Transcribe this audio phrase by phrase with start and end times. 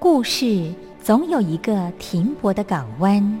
[0.00, 3.40] 故事总有一个停泊的港湾。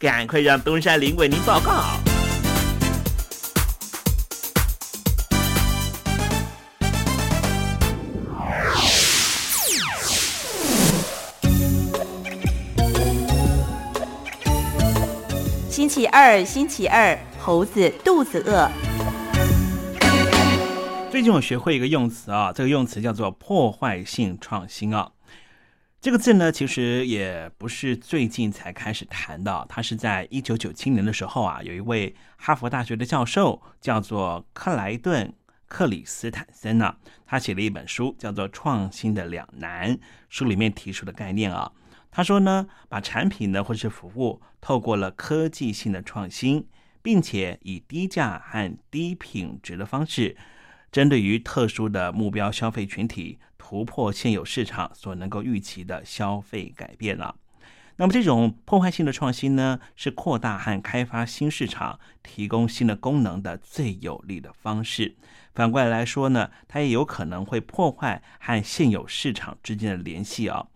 [0.00, 1.82] 赶快让东山林为您报告。
[15.68, 18.70] 星期二，星期二，猴子肚子饿。
[21.10, 25.10] 最近我学会一个用词啊，这个用词叫做破坏性创新啊。
[26.00, 35.26] 这个字呢，其实也不是最近才开始谈的，它是在一九九七年的时候啊，有一位哈佛大学的教授叫做克莱顿·
[35.66, 36.94] 克里斯坦森呢，
[37.26, 39.96] 他写了一本书，叫做《创新的两难》，
[40.28, 41.72] 书里面提出的概念啊，
[42.12, 46.64] 他说呢，把产品呢或是服务透过了科技性的创新，
[47.02, 50.36] 并且以低价和低品质的方式，
[50.92, 53.40] 针对于特殊的目标消费群体。
[53.68, 57.36] 突破现有市场所能够预期的消费改变了。
[57.96, 65.16] 那么，这种破坏性的创新呢，是扩大和开发新市场、提供新的功能的最有力的方式。
[65.54, 70.68] 反过来来说呢，它也有可能会破坏和现有市场之间的联系啊。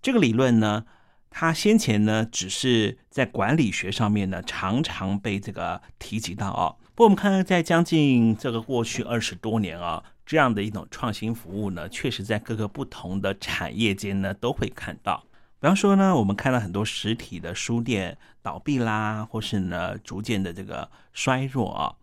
[0.00, 0.86] 这个理论呢，
[1.28, 6.74] 它先前呢只是在管理学上面呢常常被这个提及到啊。
[6.94, 10.02] 不过，我们看看，在将近这个过去二十多年啊。
[10.30, 15.24] 这样的一种创新服务呢，确实在各个不同的产业间呢都会看到。
[15.58, 21.96] 比方说呢，我们看到很多实体的书店倒闭啦，或是呢逐渐的这个衰弱啊。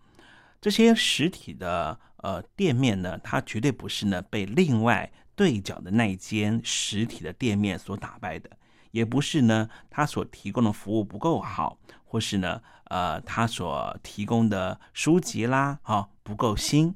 [0.59, 8.49] 这些实体的呃店面呢，它绝对不是呢被另外对角的那一间实体的店面所打败的，
[8.91, 16.93] 也不是呢它所提供的服务不够好，或是呢呃它所提供的书籍啦啊不够新。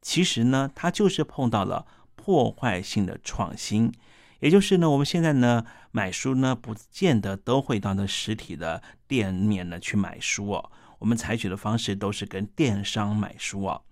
[0.00, 3.92] 其实呢，它就是碰到了破坏性的创新，
[4.40, 10.70] 也就是呢，我们现在呢买书呢，不见得都会到那实体的店面呢去买书哦。
[11.00, 13.82] 我们采取的方式都是跟电商买书哦。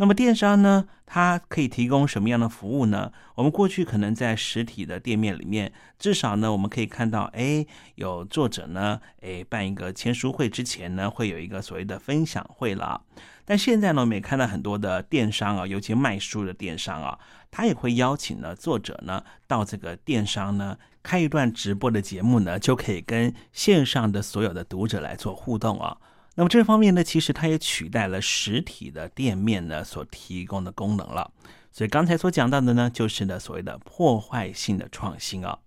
[0.00, 3.12] 那么电商呢，它可以提供什么样的服务呢？
[3.34, 7.66] 我们过去可能在实体的店面里面，至少呢，我们可以看到，哎，
[7.96, 13.02] 有作者呢，哎，办一个签书会之前呢，会有一个所谓的分享会了。
[13.44, 17.18] 但现在呢，我们也看到很多的电商啊，尤其卖书的电商啊，
[17.50, 25.98] 他也会邀请呢作者呢到这个电商呢开一段直播的节目呢，就可以跟线上的所有的读者来做互动啊。
[26.36, 31.30] 那么这方面呢，其实它也取代了实体的店面呢所提供的功能了。
[31.72, 35.58] 所以刚才所讲到的呢，就是呢所谓的破坏性的创新啊。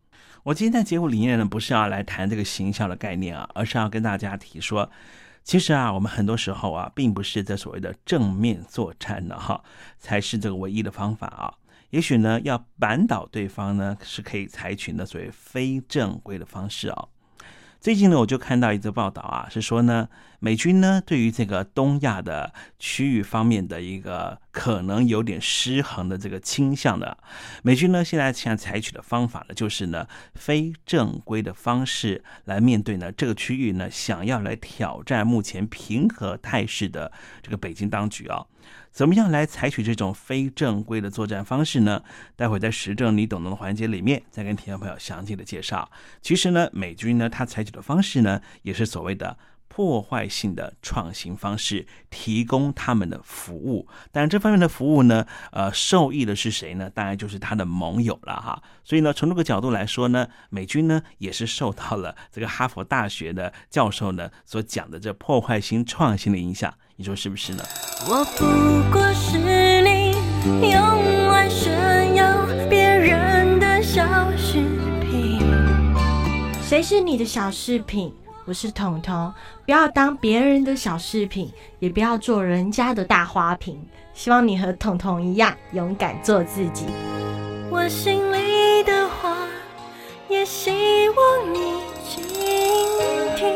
[0.44, 4.90] 我今天在节目里面呢，不是要来谈这个形象的概念啊，而是要跟大家提说。
[5.44, 9.62] 其实啊，我们很多时候啊，并不是在所谓的正面作战呢，哈，
[10.00, 11.54] 才是这个唯一的方法啊。
[11.90, 17.08] 也许呢，要扳倒对方呢，是可以采取的所谓非正规的方式啊。
[17.84, 20.08] 最近呢，我就看到一则报道啊，是说呢，
[20.40, 27.18] 美军呢对于这个东亚的区域方面的一个可能有点失衡的这个倾向的，
[27.62, 38.46] 美军呢现在现在采取的方法呢，就是呢非正规的方式来面对呢这个区域呢想要来挑战目前平和态势的这个北京当局啊。
[38.94, 42.04] 怎么样来采取这种非正规的作战方式呢？
[42.36, 45.90] 待会在时政你懂得的环节里面再跟听众朋友详细的介绍。
[46.22, 49.36] 其实呢，美军呢，他采取的方式呢，也是所谓的
[49.76, 53.88] 破坏性的创新方式，提供他们的服务。
[54.12, 56.92] 但这方面的服务呢，呃，受益的是谁呢？
[56.92, 58.62] 当然就是他的盟友了哈。
[58.84, 66.72] 所以呢，从这个角度来说呢，美军呢，也是受到了这个哈佛大学的教授呢所讲的这破坏性创新的影响。
[66.98, 67.64] 你说是不是呢？
[68.08, 68.46] 我不
[68.92, 74.06] 过是你用来炫耀别人的小
[74.38, 74.62] 饰
[75.02, 75.42] 品。
[76.62, 78.14] 谁是你的小饰品？
[78.46, 79.34] 我是彤彤。
[79.66, 83.82] 不要当别人的小饰品，也不要做人家的大花瓶。
[84.14, 86.86] 希望你和彤彤一样，勇敢做自己。
[87.70, 89.38] 我心里的话，
[90.28, 90.72] 也希
[91.10, 92.24] 望你倾
[93.36, 93.54] 听。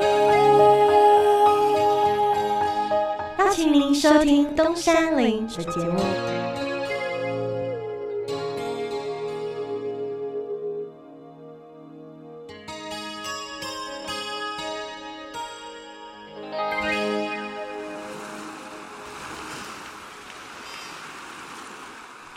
[3.49, 5.99] 请您收听东山林的节目。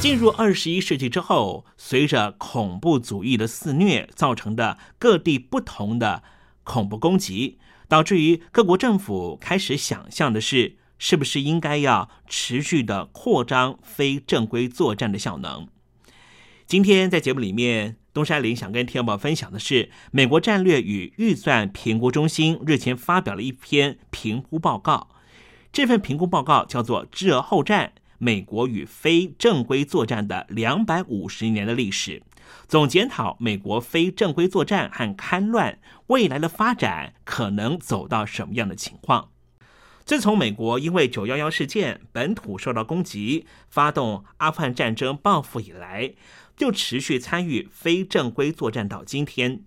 [0.00, 6.22] 进入二十一世纪之后，随着恐怖主义的肆虐造成的各地不同的
[6.64, 15.68] 恐怖攻击，导致于各国政府开始想象的是，是不是应该要持续的扩张非正规作战的效能。
[16.66, 25.10] 今天在节目里面，东山林想跟天宝分享的是，美国战略与预算评估中心日前发表了一篇评估报告，
[25.70, 27.92] 这份评估报告叫做“知而后战”。
[28.22, 32.22] 美国与非正规作战的两百五十年的历史，
[32.68, 39.30] 总检讨美国非正规作战和戡乱未来的发展可能走到什么样的情况。
[40.04, 46.12] 自从美国因为九幺幺事件本土受到攻击，发动阿富汗战争报复以来，
[46.54, 49.62] 就持续参与非正规作战到今天。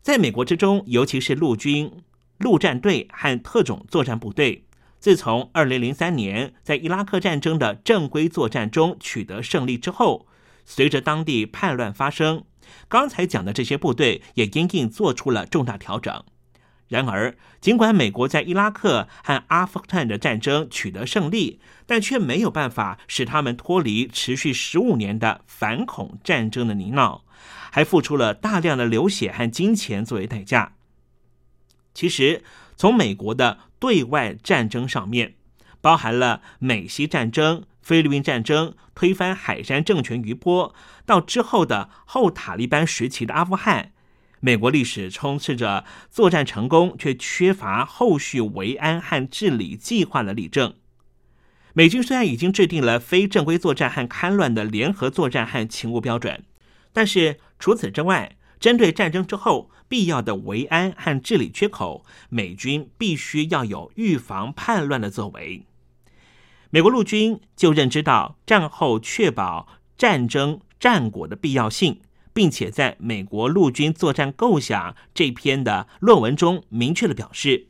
[0.00, 1.90] 在美国之中，尤其是陆军
[2.38, 4.63] 陆战队和特种作战部队。
[5.04, 10.26] 自从二零零三年在伊拉克战争的正规作战中取得胜利之后，
[10.64, 12.44] 随着当地叛乱发生，
[12.88, 16.24] 刚才讲的这些部队也因应做出了重大调整。
[16.88, 27.20] 然而，尽管美国在伊拉克和阿富汗的战争取得胜利，但却没有办法使他们脱离持续十五年的反恐战争的泥淖，
[27.70, 30.72] 还付出了大量的流血和金钱作为代价。
[31.92, 32.42] 其实，
[32.74, 35.34] 从美国的对外战争上面，
[35.82, 40.74] 包含了美西战争、菲律宾战争、推翻海山政权余波，
[41.04, 43.92] 到之后的后塔利班时期的阿富汗，
[44.40, 50.72] 美国历史充斥着作战成功却缺乏后续维安和治理计划的例证。
[51.74, 56.42] 美军虽然已经制定了非正规作战和戡乱的联合作战和勤务标准，
[56.94, 65.64] 但是除此之外，针对战争之后必要的维安和治理缺口，美军必须要有预防叛乱的作为。
[66.70, 72.00] 美国陆军就认知到战后确保战争战果的必要性，
[72.32, 77.68] 并且在美国陆军作战构想这篇的论文中明确的表示，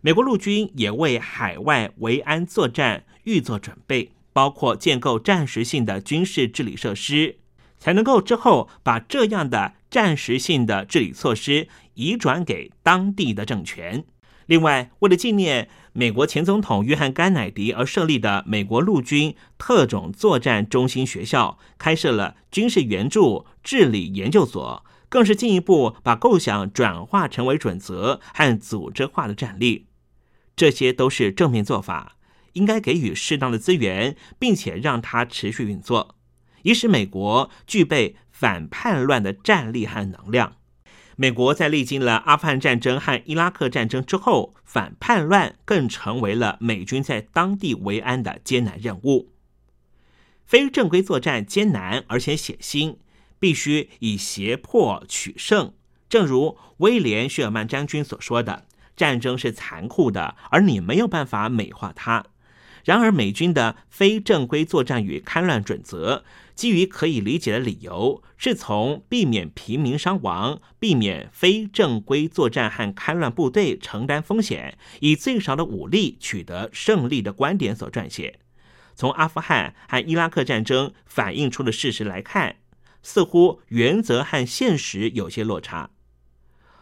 [0.00, 7.38] 美国陆军也为海外维安作战预做准备，包括建构暂时性的军事治理设施。
[7.78, 14.04] 才能够之后把这样的暂时性的治理措施移转给当地的政权。
[14.46, 29.86] 另外，为了纪念美国前总统约翰·甘乃迪而设立的美国陆军特种作战中心学校，开设了军事援助治理研究所，更是进一步把构想转化成为准则和组织化的战力。
[30.56, 32.16] 这些都是正面做法，
[32.54, 36.16] 应该给予适当的资源，并且让它持续运作，
[36.64, 40.56] 以使美国具备反叛乱的战力和能量。
[41.16, 49.30] 美国在历经了阿富汗战争和伊拉克战争之后，反叛乱更成为了美军在当地维安的艰难任务。
[50.44, 52.96] 非正规作战艰难而且血腥，
[53.38, 55.72] 必须以胁迫取胜。
[56.08, 62.24] 正如威廉·谢尔曼将军所说的：“战争是残酷的，而你没有办法美化它。”
[62.84, 66.22] 然而，美军的非正规作战与戡乱准则，
[66.54, 78.38] 基于可以理解的理由，是从避免平民伤亡、避免非正规作战和戡乱部队承担风险、以最少的武力取得胜利的观点所撰写。
[78.94, 82.56] 从阿富汗和伊拉克战争反映出的事实来看，
[83.02, 85.88] 似乎原则和现实有些落差。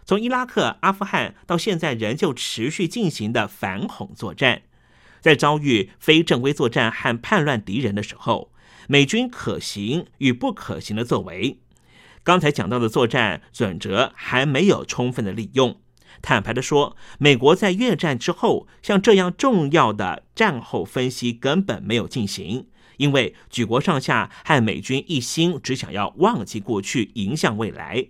[0.05, 4.63] 从伊拉克、阿富汗到现在仍旧持续进行的反恐作战。
[5.23, 8.53] 在遭遇非正规作战和叛乱敌人的时候，
[8.89, 11.61] 美军可行与不可行的作为，
[12.23, 15.81] 刚才讲到的作战准则还没有充分的利用。
[16.21, 22.67] 坦白的说，美国在越战之后，像这样重要的战后分析根本没有进行，
[22.99, 28.09] 因为举国上下和美军一心只想要忘记过去，迎向未来。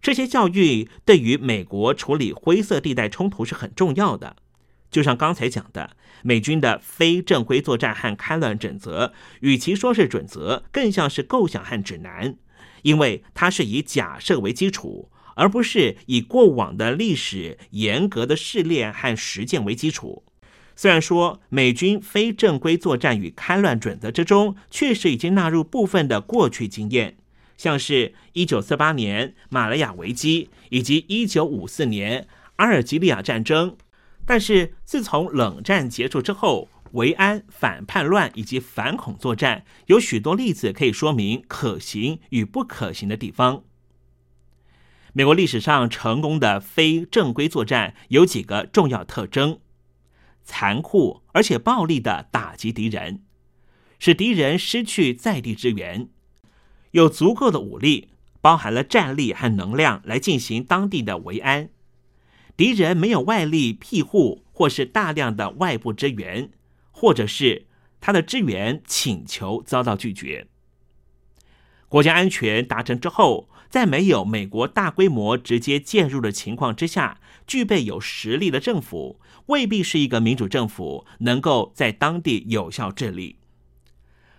[0.00, 4.36] 这些教育对于美国处理灰色地带冲突是很重要的。
[4.90, 12.36] 就像刚才讲的，美军的非正规作战和戡乱准则，与其说是准则，更像是构想和指南，
[12.82, 20.24] 因为它是以假设为基础，而不是以过往的历史严格的试炼和实践为基础。
[20.74, 27.18] 虽然说美军非正规作战与戡乱准则之中，确实已经纳入部分的过去经验，
[27.58, 32.26] 像是一九四八年马来亚危机以及一九五四年
[32.56, 33.76] 阿尔及利亚战争。
[34.24, 43.64] 但是，自从冷战结束之后，维安、反叛乱以及反恐作战有许多例子可以说明可行与不可行的地方。
[45.12, 49.58] 美国历史上成功的非正规作战有几个重要特征：
[50.42, 53.22] 残酷而且暴力的打击敌人，
[53.98, 56.08] 使敌人失去在地支援；
[56.92, 58.08] 有足够的武力，
[58.40, 61.68] 包含了战力和能量来进行当地的维安。
[62.56, 66.50] 敌人没有外力庇护，或是大量的外部支援，
[66.90, 67.66] 或者是
[68.00, 70.46] 他的支援请求遭到拒绝。
[71.88, 83.36] 国家安全达成之后，在没有美国大规模直接介入的情况之下，具备有实力的政府，未必是一个民主政府能够在当地有效治理。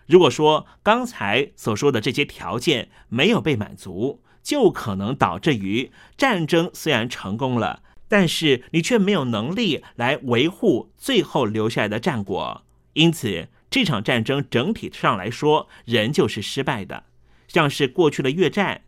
[0.07, 7.81] 如果说刚才所说的这些条件没有被满足，就可能导致于战争虽然成功了。
[8.07, 12.63] 但是你却没有能力来维护最后留下来的战果，
[12.93, 17.05] 因此这场战争整体上来说仍旧是失败的。
[17.47, 18.81] 像是过去的越战，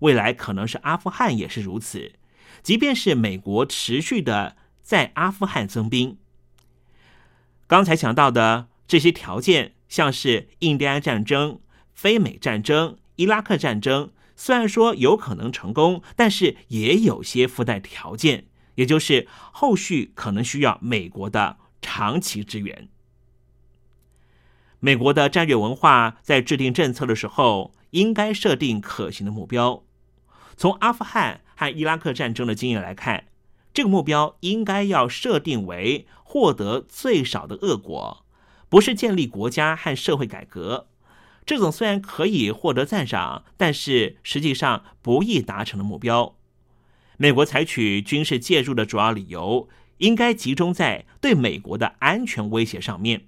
[0.00, 2.12] 未来可能是阿富汗也是如此。
[2.62, 6.18] 即便是美国持续的在阿富汗增兵，
[7.66, 11.60] 刚才讲到的这些条件，像是印第安战争、
[11.94, 18.44] 非美战争、伊拉克战争，虽然说有可能成功，但是也有些附带条件。
[18.74, 22.88] 也就是后续可能需要美国的长期支援。
[24.80, 29.84] 美国的战略文化在制定政策的时候，应该设定可行的目标。
[30.56, 33.28] 从阿富汗和伊拉克战争的经验来看，
[33.72, 38.24] 这个目标应该要设定为获得最少的恶果，
[38.68, 40.88] 不是建立国家和社会改革。
[41.46, 46.36] 这种虽然可以获得赞赏，但是实际上不易达成的目标。
[47.18, 53.26] 美国采取军事介入的主要理由，应该集中在对美国的安全威胁上面。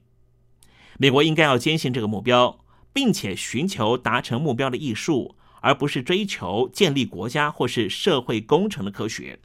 [0.98, 9.38] 美国应该要坚信这个目标，并且寻求达成目标的艺术，而不是追求建立国家或是社会工程的科学。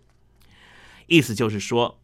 [1.08, 2.00] 意思就是说，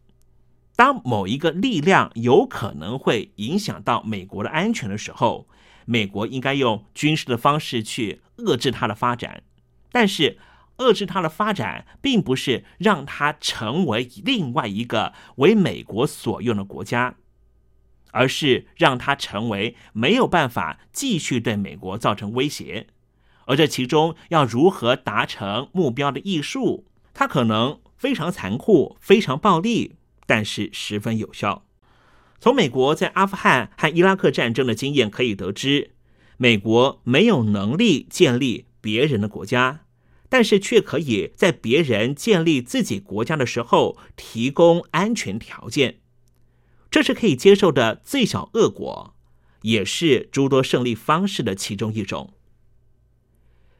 [0.76, 5.48] 当某一个力量有可能会影响到美国的安全的时候，
[5.86, 9.42] 美国应该用军事的方式去遏制它的发展，
[9.90, 10.38] 但是。
[10.78, 17.16] 遏制它的发展，并不是让它成为另外一个为美国所用的国家，
[18.12, 22.86] 而是让它成为没有办法继续对美国造成威胁。
[23.46, 31.64] 而这其中要如何达成目标的艺术，它可能非常残酷、非常暴力，但是十分有效。
[32.38, 35.92] 从美国在阿富汗和伊拉克战争的经验可以得知，
[36.36, 39.85] 美国没有能力建立别人的国家。
[40.28, 46.00] 但是却可以在别人建立自己国家的时候提供安全条件，
[46.90, 49.14] 这是可以接受的最小恶果，
[49.62, 52.32] 也是诸多胜利方式的其中一种。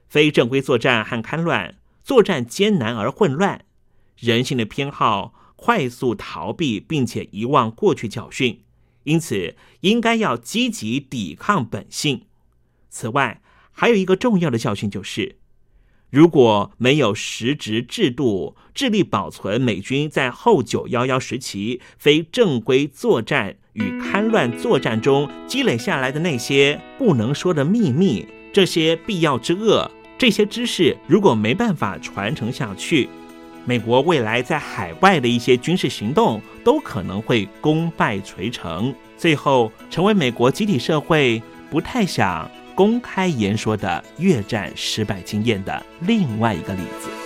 [0.08, 3.64] 非正规作战和戡乱，作战艰难而混乱，
[4.16, 8.62] 人性的偏好快速逃避并且遗忘过去教训，
[9.02, 12.26] 因此应该要积极抵抗本性。
[12.88, 15.38] 此外，还有一个重要的教训就是。
[16.10, 33.08] 如果没有实质制度致力保存美军在后九幺幺时期非正规作战与戡乱作战中积累下来的那些不能说的秘密，这些必要之恶，这些知识如果没办法传承下去，
[33.64, 42.48] 美国未来在海外的一些军事行动都可能会功败垂成，最后成为美国集体社会不太想。
[42.76, 47.25] 公开言说的越战失败经验的另外一个例子。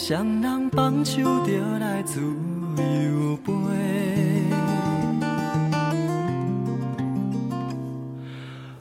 [0.00, 3.50] 双人放手就来自由飞，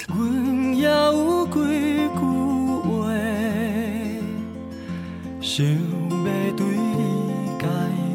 [0.07, 1.57] 阮也有几
[2.13, 2.19] 句
[2.85, 3.11] 话，
[5.41, 7.01] 想要对你
[7.59, 7.65] 解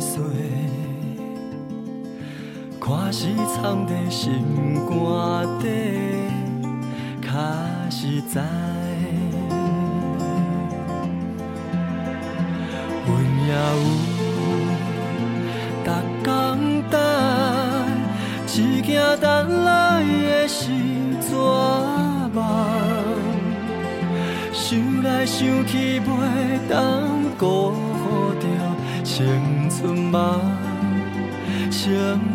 [0.01, 0.25] 说，
[2.81, 4.33] 看是藏在心
[4.88, 4.95] 肝
[5.59, 5.67] 底，
[7.21, 7.29] 较
[7.91, 8.82] 实在。
[13.73, 13.79] 有，
[15.85, 15.89] 逐
[16.25, 17.01] 工等，
[18.47, 20.71] 只惊等来的是
[21.21, 21.35] 绝
[22.35, 22.39] 望。
[24.53, 26.11] 想来想去，袂
[26.69, 26.75] 当
[27.39, 28.45] 辜负着
[29.03, 29.17] 青
[29.71, 30.41] 春梦，
[31.71, 31.81] 青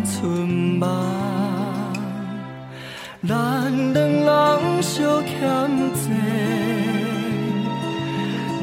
[0.03, 0.47] 春
[0.79, 0.89] 梦。
[3.27, 5.33] 咱两人相欠
[5.93, 6.01] 债，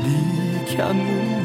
[0.02, 0.06] 你
[0.66, 1.43] 欠我。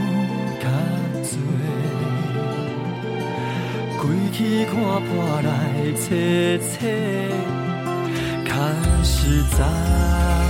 [4.39, 7.27] 去看破来切切，
[8.45, 10.48] 较实在。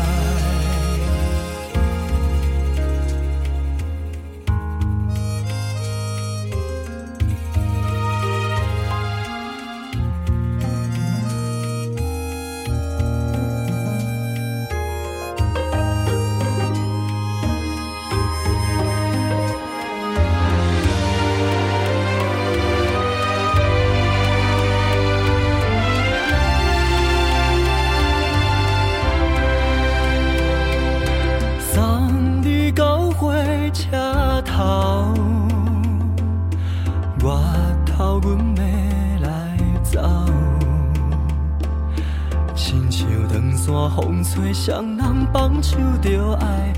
[44.53, 46.73] 双人放手着爱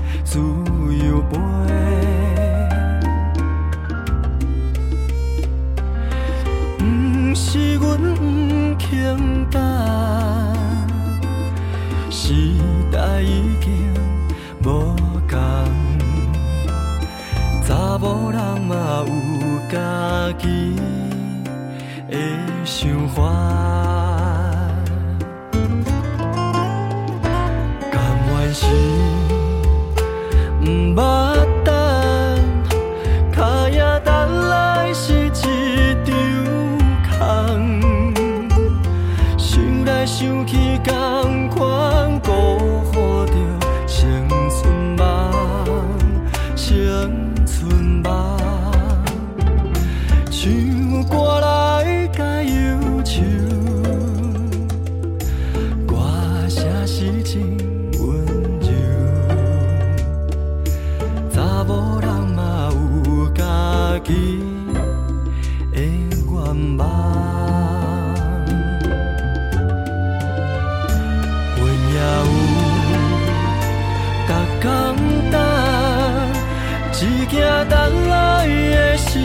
[77.22, 79.20] 一件等来的是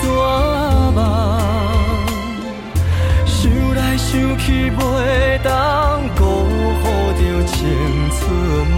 [0.00, 0.08] 怎
[0.94, 0.96] 梦？
[3.26, 4.78] 想来想去袂
[5.42, 6.46] 当辜
[6.80, 6.84] 负
[7.18, 7.58] 着青
[8.12, 8.24] 春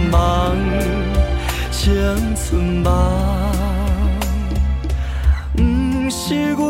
[0.09, 0.17] 梦，
[1.69, 1.85] 青
[2.35, 2.89] 春梦。
[5.55, 6.63] 不是阮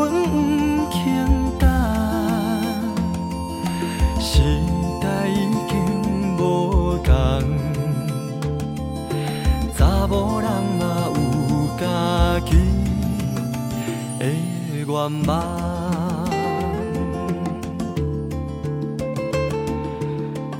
[14.93, 15.43] 愿望。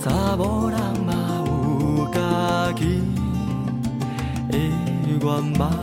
[0.01, 1.13] 查某人嘛
[1.45, 2.99] 有家己
[4.49, 4.57] 的
[5.21, 5.82] 愿望。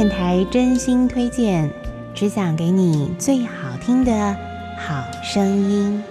[0.00, 1.70] 电台真心推荐，
[2.14, 4.34] 只想给你最好听的
[4.78, 6.02] 好声音。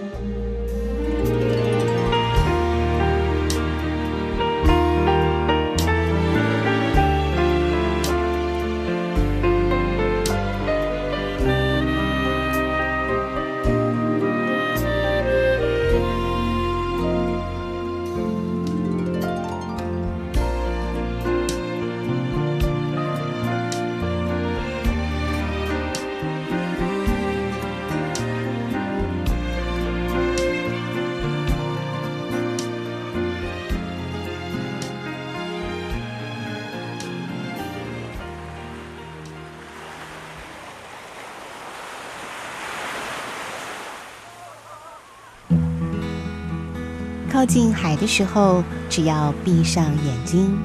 [47.50, 50.56] 近海的时候，只要闭上眼睛。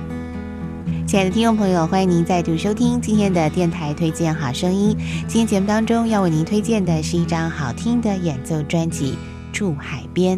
[1.07, 4.95] 亲爱的听众朋友，欢迎您再度收听今天的电台推荐好声音。
[5.27, 9.13] 今天节目当中要为您推荐的是一张好听的演奏专辑
[9.51, 10.37] 《住海边》。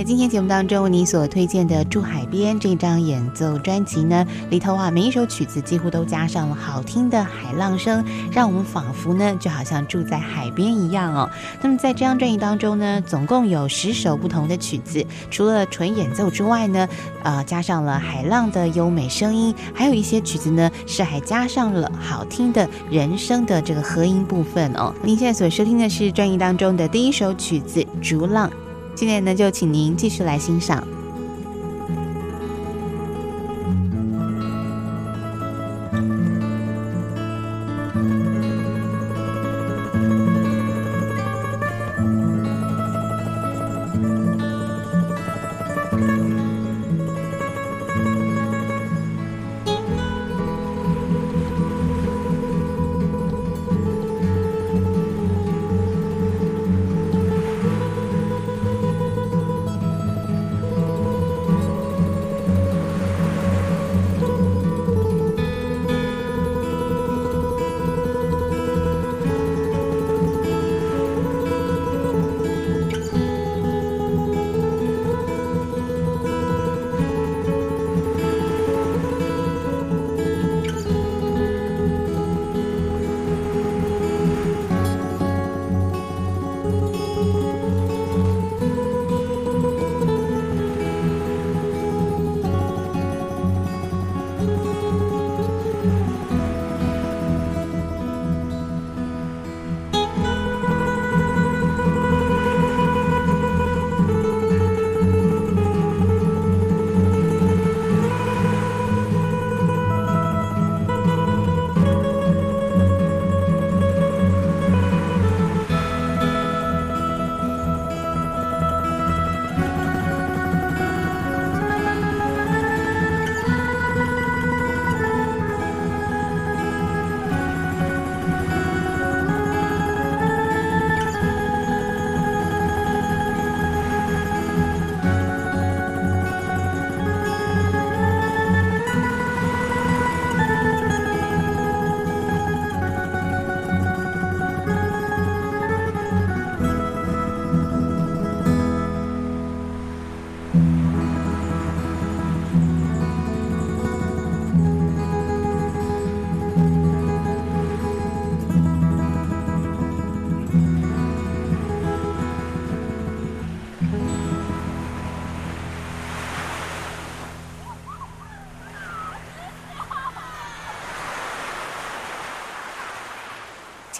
[0.00, 11.28] 在今天节目当中，为你所推荐的《住海边》这张演奏专辑呢，里头啊，每一首曲子几乎都加上了好听的海浪声，让我们仿佛呢，就好像住在海边一样哦。
[11.60, 16.88] 那么在这张专辑当中呢，总共有十首不同的曲子，除了纯演奏之外呢，
[17.22, 24.94] 呃，加上了海浪的优美声音，还有一些曲子呢，是还加上了好听的人声的这个和音部分哦。
[25.02, 28.48] 您现在所收听的是专辑当中的第一首曲子《逐浪》。
[28.94, 30.86] 今天呢，就请您继续来欣赏。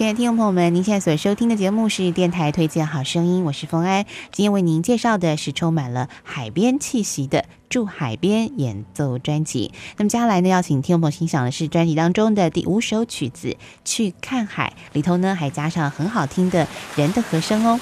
[0.01, 4.07] 亲爱的听众朋友们，您现在所收听的节目是电台推荐好声音，我是冯安。
[4.31, 9.71] 今天为您介绍的是充满了海边气息的住海边演奏专辑。
[9.97, 13.49] 那么接下来呢，要请听众朋友欣赏的是专辑当中的第五首曲子
[13.85, 17.79] 《去看海》，里头呢还加上很好听的人的和声哦。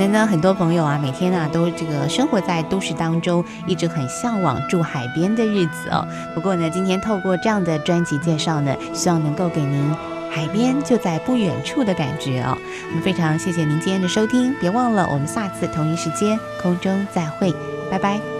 [0.00, 6.06] 能呢，很多朋友啊，每天啊都这个生活在都市当中，一直很向往住海边的日子哦。
[6.34, 9.94] 不过呢，今天透过这样的专辑介绍呢，希望能够给您
[10.30, 12.56] 海边就在不远处的感觉哦。
[12.94, 17.52] 那非常谢谢您今天的收听，别忘了我们下次同一时间空中再会，
[17.90, 18.39] 拜拜。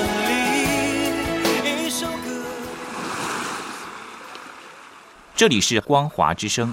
[5.41, 6.71] 这里是光华之声。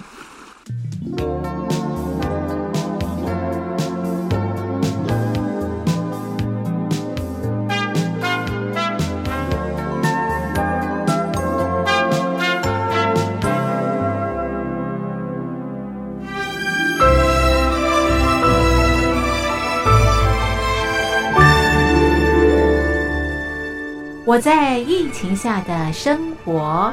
[24.26, 26.92] 我在疫情下的生活。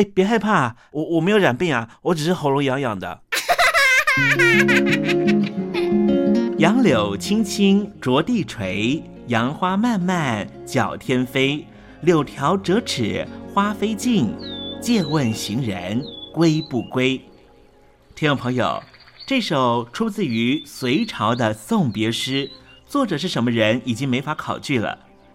[0.00, 3.20] 哎，别害怕，我我没有染病啊，我只是喉咙痒痒的。
[6.56, 11.66] 杨柳青青着地垂，杨花漫漫搅天飞。
[12.00, 14.34] 柳条折尺花飞尽，
[14.80, 17.20] 借问行人归不归？
[18.14, 18.82] 听众朋友，
[19.26, 22.50] 这首出自于隋朝的送别诗，
[22.86, 24.98] 作者是什么人已经没法考据了。